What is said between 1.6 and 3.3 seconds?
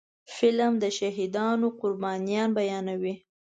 قربانيان بیانوي